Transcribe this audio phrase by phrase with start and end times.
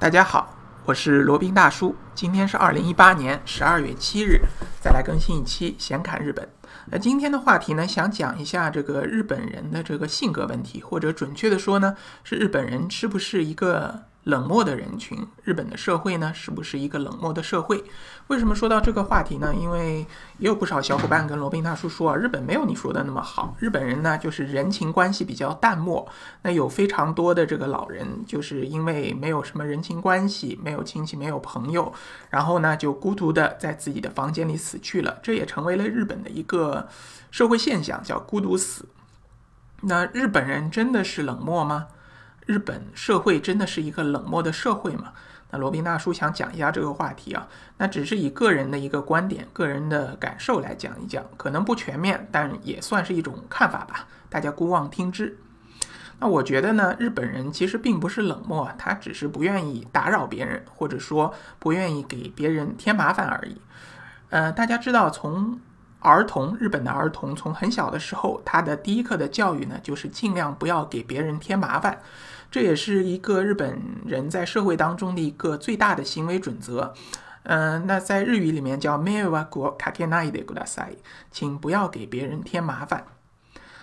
[0.00, 0.54] 大家好，
[0.84, 1.92] 我是罗宾大叔。
[2.14, 4.40] 今天是二零一八年十二月七日，
[4.80, 6.48] 再来更新一期闲侃日本。
[6.86, 14.04] 那今天的话题呢，想讲一下这个日本人的这个性格问题，或者准确的说呢，是日本人是不是一个？
[14.24, 17.82] 冷漠的人群，日本的社会呢，是不是一个冷漠的社会？
[18.26, 19.54] 为什么说到这个话题呢？
[19.54, 20.06] 因为
[20.38, 23.56] 也有不少小伙伴跟罗宾大叔说啊，日本没有你说的那么好。
[23.58, 26.06] 日本人呢，就是人情关系比较淡漠。
[26.42, 31.90] 那有非常多的这个老人，就是因为没有什么人情关系，没有亲戚，没有朋友，
[32.28, 35.18] 然后呢，就孤独的在自己的房间里死去了。
[35.22, 36.86] 这也成为了日本的一个
[37.30, 38.86] 社会现象，叫孤独死。
[39.80, 41.86] 那日本人真的是冷漠吗？
[42.48, 45.12] 日本社会真的是一个冷漠的社会吗？
[45.50, 55.36] 那罗宾大叔想讲一下这个话题啊，那只是以个人的一个观点、个人的感受来讲一讲，可能不全面，但也算是一种看法吧，大家姑妄听之。
[56.18, 63.60] 那我觉得呢，日本人其实并不是冷漠，他只是不愿意打扰别人，或者说不愿意给别人添麻烦而已。
[64.30, 65.60] 呃，大家知道从。
[66.00, 72.00] 儿童，日本的儿童从很小的时候，他的第一课的教育呢，就是尽量不要给别人添麻烦，
[72.50, 76.94] 这也是一个日本人在社会当中的一个最大的行为准则。
[77.44, 80.96] 嗯，那在日语里面叫 “mewa kakenai de kudasai”，
[81.30, 83.04] 请不要给别人添麻烦。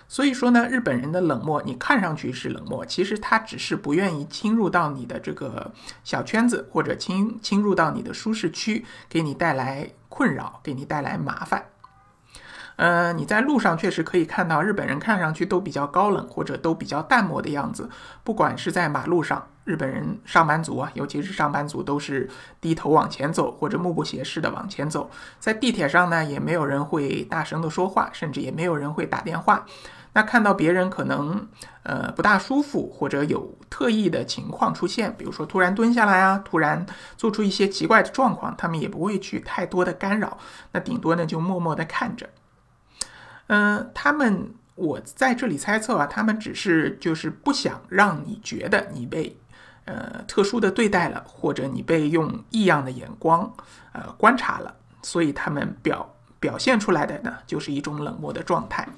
[0.08, 5.72] 所以说呢，日本人的冷漠，你看上去是冷漠，其实他只是不愿意侵入到你的这个
[6.04, 11.64] 小圈子，或者侵侵入到你的舒适区，给你带来困扰，给你带来麻烦。
[12.76, 17.88] 嗯，你在路上确实可以看到日本人看上去都比较高冷或者都比较淡漠的样子。
[18.22, 22.28] 不管是在马路上，日本人上班族啊，尤其是上班族都是
[22.60, 25.10] 低头往前走或者目不斜视的往前走。
[25.40, 29.64] 在地铁上呢，也没有人会大声的说话，甚至也没有人会打电话。
[30.12, 31.46] 那看到别人可能
[31.82, 36.84] 呃不大舒服或者有特异的情况出现，比如说突然蹲下来啊，突然
[37.16, 40.36] 做出一些奇怪的状况，他们也不会去太多的干扰，
[40.72, 42.28] 那顶多呢就默默的看着。
[43.48, 49.36] 嗯，他们我在这里猜测啊，他们只是就是不想让你觉得你被
[49.84, 53.54] 呃特殊的对待了，或者你被用异样的眼光
[53.92, 58.88] 呃观察了，所以他们表表现出来的呢就是一种冷漠的状态。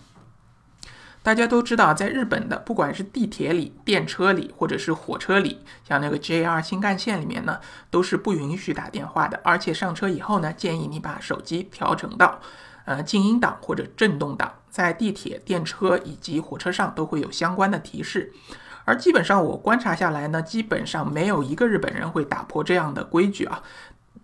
[1.23, 7.61] 大家都知道，在日本的不管是地铁里、电车里，或者是火车里，像那个 JR 新干线里面呢，
[7.91, 12.41] 都是不允许打电话的，而且上车以后呢，建议你把手机调成到。
[12.89, 18.33] 呃，静音档或者震动档，在地铁、电车以及火车上都会有相关的提示。
[18.87, 23.63] 而基本上我观察下来呢，基本上没有一个日本人会打破这样的规矩啊。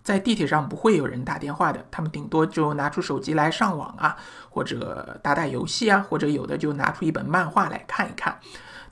[0.01, 4.17] 在地铁上不会有人打电话的，他们顶多就拿出手机来上网啊，
[4.49, 8.39] 或者打打游戏啊，或者有的就拿出一本漫画来看一看。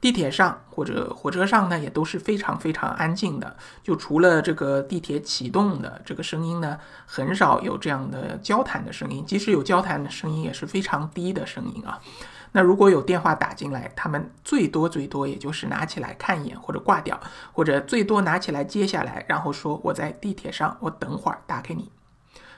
[0.04, 9.26] 地铁上或者火车上呢，也都是非常非常安静的，就除了这个地铁启动的这个声音呢，很少有这样的交谈的声音。
[9.26, 12.02] 即使有交谈的声音，也是非常低的声音啊。
[12.52, 17.18] 那如果有电话打进来，他们最多最多也就是拿起来看一眼或者挂掉，
[17.54, 21.90] 或者最多拿起来接下来，然后说我在地铁上，我等会儿打给你，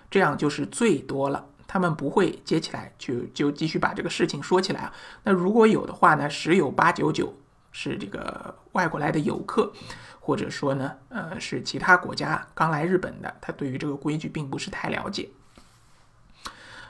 [0.09, 1.45] 这样就是最多了。
[1.75, 4.93] 他们不会接起来就就继续把这个事情说起来啊。
[5.23, 7.33] 那如果有的话呢，十有八九九
[7.73, 9.73] 是这个外国来的游客，
[10.21, 15.27] 或者说呢，呃，是其他国家刚来日本的，他对于这个规矩并不是太了解。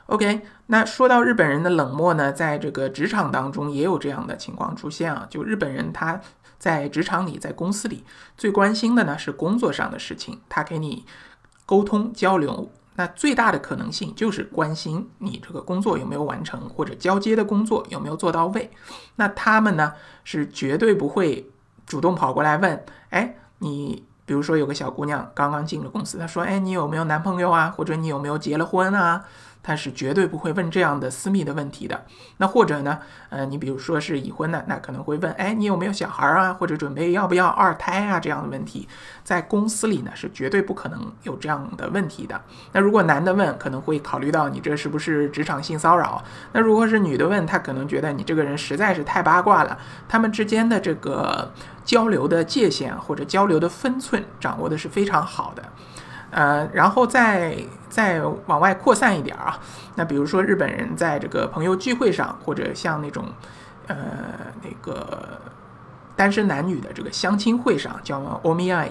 [0.05, 5.25] OK，那说到日本人的冷漠呢，在这个职场当中也有这样的情况出现啊。
[5.27, 6.21] 就日本人他
[6.59, 8.03] 在职场里，在公司里
[8.37, 11.07] 最关心的呢是工作上的事情，他给你
[11.65, 12.69] 沟通交流。
[12.95, 18.71] 那最大的可能性就是关心你这个工作有没有完成，或者交接的工作有没有做到位。
[19.15, 21.49] 那他们呢是绝对不会
[21.85, 27.73] 主动跑过来问，哎，你比如说有个小姑娘刚刚进了公司，她说，哎，你有没有男朋友啊？
[27.75, 29.25] 或者你有没有结了婚啊？
[29.65, 32.05] 他是绝对不会问这样的私密的问题的。
[32.37, 32.99] 那或者呢，
[33.29, 36.53] 呃，你比如说是已婚的，那可能会问，哎，你有没有小孩啊？
[36.53, 38.19] 或者准备要不要二胎啊？
[38.19, 38.87] 这样的问题，
[39.23, 42.39] 在公司里呢是绝对不可能有这样的问题的。
[42.73, 46.23] 那如果男的问，可能会考虑到你这是不是职场性骚扰？
[46.51, 49.75] 那如果是女的问，他可能觉得你这个人实在是太八卦了。
[50.07, 51.51] 他们之间的这个
[51.83, 55.63] 交流的界限或者交流的分寸掌握的是非常好的。
[56.35, 57.55] 呃，然后再
[57.87, 59.57] 再往外扩散一点啊，
[59.95, 63.23] 那比如说日本人在这个朋友聚会上，或者像那种
[63.87, 63.95] 呃
[64.61, 65.39] 那个
[66.13, 68.89] 单身男女的这个相亲会上，叫 omiai，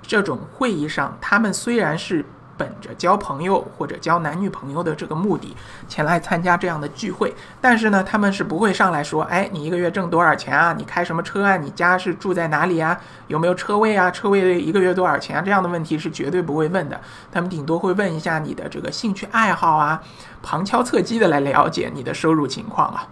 [0.00, 2.24] 这种会议上，他们虽然是
[2.58, 5.56] 本着交朋友或者交男女朋友的这个目的
[5.88, 10.74] 前来参加这样的聚会，但是呢，他们是不会上来说，哎，你一个月挣多少钱啊？
[10.76, 11.56] 你开什么车啊？
[11.56, 12.98] 你家是住在哪里啊？
[13.28, 14.10] 有没有车位啊？
[14.10, 15.42] 车位一个月多少钱啊？
[15.42, 17.00] 这样的问题是绝对不会问的。
[17.30, 20.02] 他们顶多会问一下你的这个兴趣爱好啊，
[20.42, 23.06] 旁敲侧击的来了解你的收入情况啊。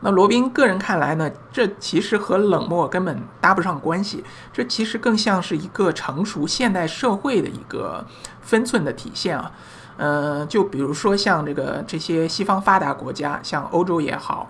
[0.00, 8.04] 那罗宾个人看来呢，这其实和冷漠根本搭不上关系，这其实更像是一个成熟现代社会的一个
[8.40, 9.52] 分寸的体现啊。
[9.96, 14.48] 呃，就比如说像这个这些西方发达国家，像欧洲也好。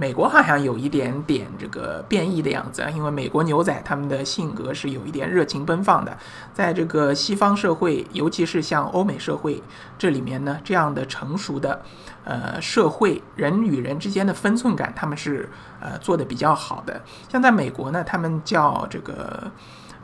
[0.00, 6.16] 美国好像有一点点这个变异的样子，因为美国牛仔他们的性格是有一点热情奔放的，
[6.54, 9.60] 在这个西方社会，尤其是像欧美社会
[9.98, 11.82] 这里面呢，这样的成熟的
[12.22, 15.48] 呃社会人与人之间的分寸感，他们是
[15.80, 17.02] 呃做的比较好的。
[17.28, 19.50] 像在美国呢，他们叫这个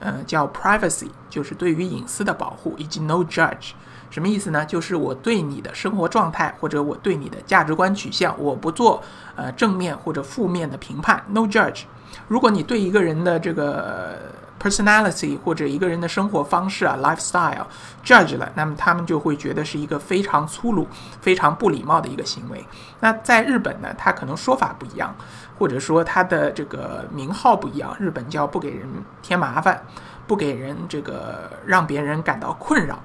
[0.00, 3.70] 呃叫 privacy，就是对于隐私的保护，以及 no judge。
[4.14, 4.64] 什么意思呢？
[4.64, 9.02] 就是我对你的生活状态或者我对你的价值观取向，我不做
[9.34, 11.82] 呃正面或者负面的评判，no judge。
[12.28, 14.16] 如果你对一个人的这个
[14.62, 17.66] personality 或者一个人的生活方式啊 lifestyle
[18.04, 20.86] judge 了，那么他们就会觉得是一个非常粗鲁、
[21.20, 22.64] 非常不礼貌的一个行为。
[23.00, 25.12] 那在日本呢，他可能说法不一样，
[25.58, 28.88] 或者说他的这个名号不一样，日本叫不给人
[29.22, 29.82] 添麻烦，
[30.28, 32.96] 不给人这个让别人感到困扰。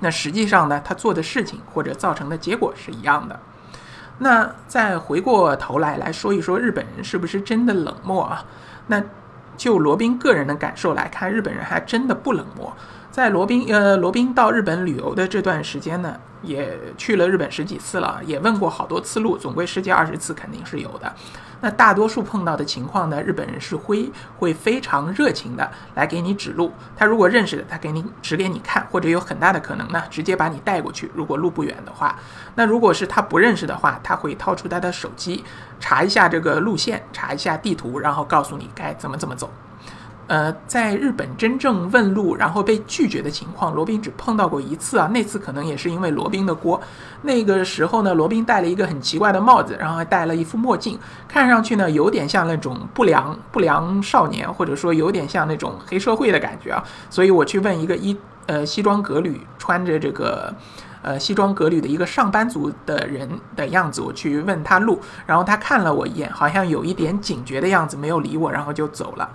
[0.00, 3.38] 那实际上呢，他做的事情或者造成的结果是一样的。
[4.18, 8.44] 那再回过头来来说一说日本人是不是真的冷漠啊？
[8.88, 9.02] 那
[9.56, 12.72] 就罗宾个人的感受来看，日本人还真的不冷漠。
[13.18, 21.12] 在罗宾呃罗宾到日本旅游的这段时间呢，也去了日本十几次了，也问过好多次路，总归十几二十次肯定是有的。
[21.60, 26.72] 那大多数碰到的情况呢，日本人是会会非常热情的来给你指路。
[26.96, 31.10] 他如果认识的，他给你指给你看，或者有很大的可能呢，直接把你带过去。
[31.12, 32.16] 如果路不远的话，
[32.54, 35.42] 那如果是他不认识的话，他会掏出他的手机
[35.80, 39.50] 查一下这个路线，查一下地图，然后告诉你该怎么怎么走。
[40.28, 45.08] 呃，在日本真正问路然后被拒绝的情况，罗宾只碰到过一次啊。
[45.08, 46.78] 那次可能也是因为罗宾的锅。
[47.22, 56.84] 那个时候呢，罗宾戴了一个很奇怪的帽子，然后还戴了一副墨镜，看上去呢有点像那种不良不良少年，或者说有点像那种黑社会的感觉啊。
[57.08, 58.14] 所以我去问一个衣
[58.44, 60.54] 呃西装革履，穿着这个
[61.00, 63.26] 呃西装革履的一个上班族的人
[63.56, 69.30] 的样子，我去问他路，然后他看了我一眼，好像有一点警觉的样子，没有理我，然后就走了。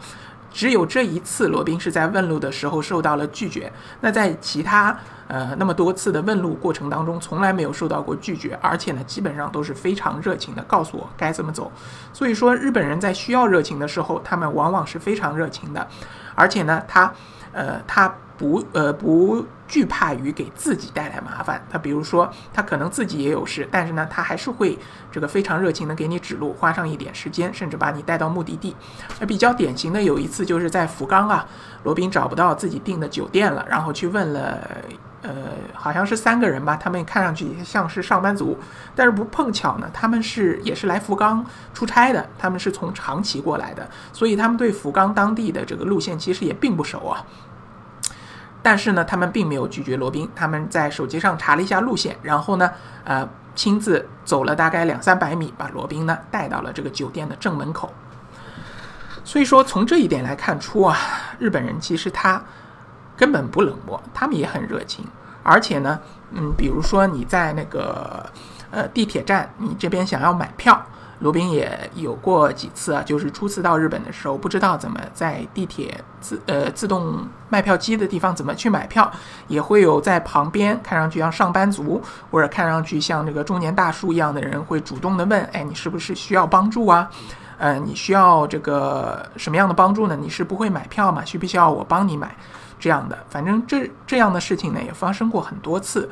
[0.54, 3.70] 只有这一次，罗宾是在问路的时候受到了拒绝。
[4.00, 4.96] 那在其他
[5.28, 11.72] 呃那么多次的问路过程当中，从来没有受到过拒绝，而且呢，基本上都是非常热情的告诉我该怎么走。
[12.14, 15.86] 所以说，日本人在需要热情的时候，他们往往是非常热情的，
[16.36, 17.12] 而且呢，他
[17.52, 18.14] 呃他。
[18.36, 24.78] 不呃不惧怕于给自己带来麻烦，他比如说他可能自己也有事，但是呢他还是会
[25.12, 28.76] 这个非常热情的给你指路，花上一点时间，甚至把你带到目的地。
[29.20, 31.44] 那比较典型的有一次就是在福冈啊，
[31.86, 34.60] 罗宾找不到自己订的酒店了，然后去问了
[35.24, 35.32] 呃
[35.74, 38.56] 好像是三个人吧，他们看上去像是上班族，
[38.96, 41.44] 但是不碰巧呢，他们是也是来福冈
[41.74, 47.26] 出差的，他们是从长崎过来的，所以他们对福冈当地的这个路线其实也并不熟啊。
[48.64, 52.72] 但是呢，他们并没有拒绝罗宾，他们在手机上查了一下路线，然后呢，
[53.04, 57.94] 呃，亲自走了大概两三百米，把罗宾呢带到了这个酒店的正门口。
[59.26, 60.98] 所以说，从这一点来看出啊，
[61.40, 62.42] 日本人其实他
[63.18, 65.06] 根本不冷漠，他们也很热情，
[65.44, 66.00] 而且呢，
[66.32, 68.26] 嗯，比如说你在那个
[68.72, 70.82] 呃地铁站，你这边想要买票。
[71.20, 79.10] 罗宾也有过几次啊，就是初次到日本的时候，不知道怎么在地铁自呃自动卖票机的地方怎么去买票，
[79.48, 87.10] 也会有在旁边看上去像上班族或者看上去像这个中年大叔一样的人，会主动的问，哎，你是不是需要帮助啊？
[87.58, 90.18] 呃，你需要这个什么样的帮助呢？
[90.20, 91.24] 你是不会买票吗？
[91.24, 92.36] 需不需要我帮你买？
[92.80, 96.10] 这样的，反正这这样的事情呢，也发生过很多次。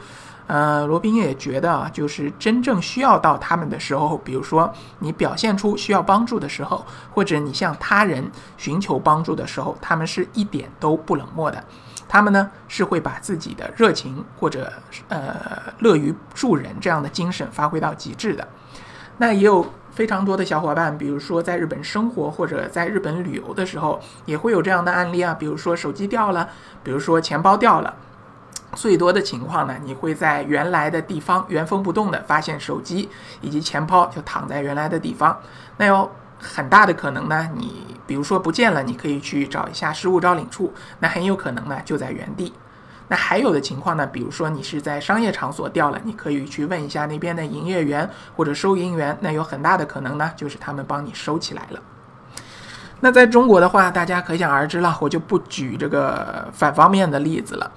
[0.52, 11.64] 呃，罗宾也觉得啊，就是真正需要到他们的时候，比如说你表现出需要帮助的时候，或者你向他人寻求帮助的时候，他们是一点都不冷漠的。
[12.06, 14.74] 他们呢是会把自己的热情或者
[15.08, 15.34] 呃
[15.80, 18.46] 乐于助人这样的精神发挥到极致的。
[19.20, 26.50] 那也有非常多的小伙伴，比如说在日本生活或者在日本旅游的时候，也会有这样的案例啊，比如说手机掉了，
[26.84, 27.96] 比如说钱包掉了。
[28.74, 33.10] 最多的情况呢，你会在原来的地方原封不动的发现手机
[33.42, 35.38] 以及钱包就躺在原来的地方。
[35.78, 36.10] 那有
[36.40, 42.54] 很大的可能呢，你比如说不见了，你可以去找一下失物招领处，那很有可能呢就在原地。
[43.10, 51.80] 那还有的情况呢，比如说你是在商业场所掉了，你可以去问一下那边的营业员或者收银员，那有很大的可能呢，就是他们帮你收起来了。
[53.02, 57.70] 那在中国的话，大家可想而知了，我就不举这个反方面的例子了。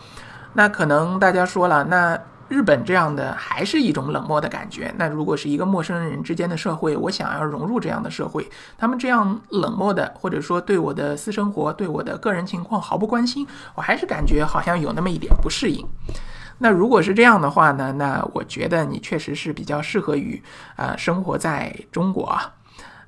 [0.54, 2.18] 那可能大家说了，那。
[2.46, 4.94] 日本这样的还是一种冷漠的感觉。
[4.98, 8.46] 那如果是一个陌生人之间的社会，我想要融入这样的社会，
[8.76, 15.84] 他们这样冷漠的，或者说对我的私生活、对我的个人情况毫不关心，我还是感觉好像有那么一点不适应。
[16.58, 17.92] 那如果是这样的话呢？
[17.94, 20.40] 那我觉得你确实是比较适合于
[20.76, 22.52] 啊生活在中国啊。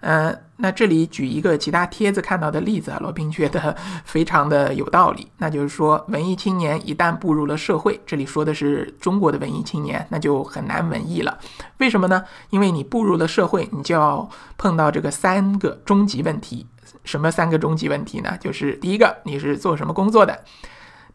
[0.00, 3.74] 嗯，那这里举一个其他帖子看到的例子啊，罗宾觉得
[4.04, 5.26] 非常的有道理。
[5.38, 11.38] 那就是说，文艺青年一旦步入了社会，这里说的是中国的文艺青年，那就很难文艺了。
[11.78, 12.24] 为什么呢？
[12.50, 16.66] 因为你步入了社会，你就要碰到这个三个终极问题。
[17.04, 18.36] 什么三个终极问题呢？
[18.40, 20.34] 就是第一个，你是做什么工作的；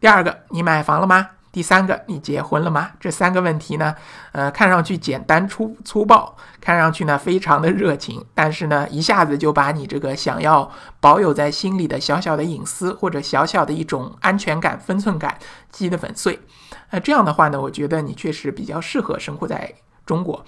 [0.00, 1.28] 第二个，你买房了吗？
[1.52, 2.92] 第三个，你结婚了吗？
[2.98, 3.94] 这三个问题呢，
[4.32, 15.36] 呃，看上去简单粗粗暴，看上去呢非常的热情，但是呢，一下子就把你这个想要保有在心里的小小的隐私或者小小的一种安全感、分寸感
[15.70, 16.40] 击得粉碎。
[16.90, 19.74] 那，这样的话呢，我觉得你确实比较适合生活在
[20.06, 20.42] 中国。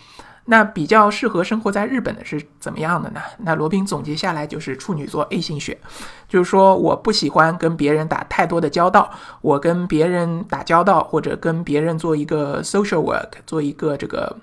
[0.46, 3.20] 那比较适合生活在日本的是怎么样的呢？
[3.38, 5.78] 那罗宾总结下来就是处女座 A 型血，
[6.28, 9.10] 就是说我不喜欢跟别人打太多的交道，
[9.40, 14.36] 我跟别人打交道或者跟别人做一个 social work，做一个这个。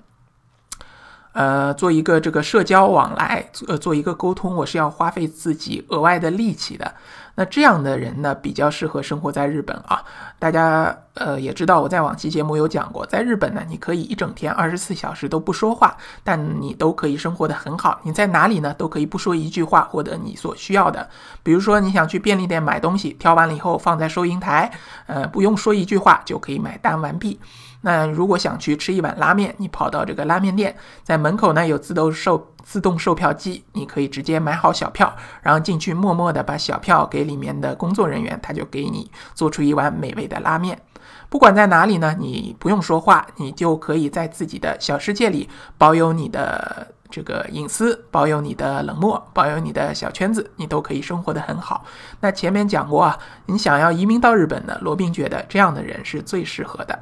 [1.32, 6.94] 呃，做一个这个社交往来，呃，做一个沟通，我是要花费自己额外的力气的。
[7.34, 10.04] 那这样的人呢，比较适合生活在日本啊。
[10.38, 17.98] 大家呃也知道，我在往期节目有讲过，在日本呢，你可以一整天二十四小时都不说话，但你都可以生活的很好。
[18.02, 21.08] 你在哪里呢，都可以不说一句话，获得你所需要的。
[21.42, 24.70] 比如说，你想去便利店买东西，挑完了以后放在收银台，
[25.06, 27.40] 呃，不用说一句话就可以买单完毕。
[27.82, 40.80] 那如果想去吃一碗拉面，你跑到这个拉面店，在门口呢有自动售自动售票机，你可以直接买好小票，然后进去默默的把小票给里面的工作人员，他就给你做出一碗美味的拉面。
[41.28, 51.84] 不管在哪里呢，你不用说话，你就可以在自己的小世界里保有你的这个隐私，保有你的冷漠，保有你的小圈子，你都可以生活的很好。
[52.20, 56.96] 那前面讲过啊，你想要移民到日本呢，罗宾觉得这样的人是最适合的。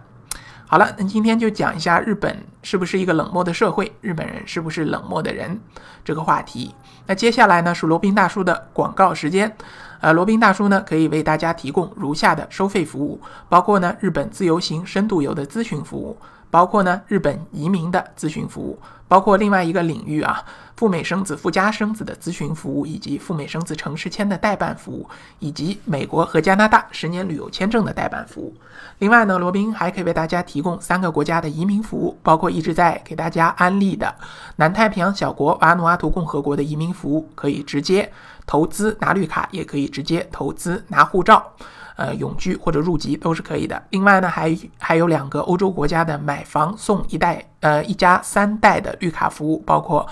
[0.70, 5.60] 好了，那今天就讲一下日本是不是一个冷漠的社会，日本人是不是冷漠的人
[6.04, 6.72] 这个话题。
[7.06, 9.52] 那接下来呢是罗宾大叔的广告时间，
[10.00, 16.16] 呃，罗宾大叔呢可以为大家提供如下的收费服务，包括呢日本自由行、深度游的咨询服务。
[16.50, 20.44] 包括呢，日本移民的咨询服务，包括另外一个领域啊，
[20.76, 28.52] 赴美生子、赴加生子的咨询服务，以及赴美生子城市签的代办服务，以及美国和加拿大十年旅游签证的代办服务。
[28.98, 34.12] 另外呢，罗宾还可以为大家提供三个国家的移民服务，包括一直在给大家安利的
[34.56, 38.10] 南太平洋小国瓦努阿图共和国的移民服务，可以直接
[38.44, 41.52] 投资拿绿卡，也可以直接投资拿护照。
[41.96, 43.82] 呃，永居或者入籍都是可以的。
[43.90, 50.06] 另外呢，还还有两个欧洲国家的买房送一代，呃，一家三代的绿卡服务，包括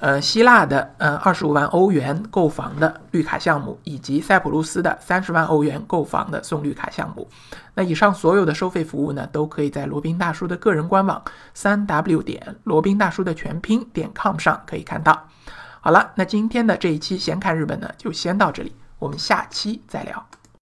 [0.00, 7.28] 呃希腊的呃二十五万欧元购房的绿卡项目，以及塞浦路斯的三十万欧元购房的送绿卡项目。
[7.74, 11.20] 那以上所有的收费服务呢，都可以在罗宾大叔的个人官网
[11.54, 15.28] 三 w 点罗宾大叔的全拼点 com 上可以看到。
[15.80, 20.37] 好了，那今天的这一期闲侃日本呢，就先到这里，我们下期再聊。